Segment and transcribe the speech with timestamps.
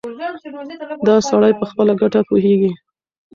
[1.07, 2.71] دا سړی په خپله ګټه پوهېږي.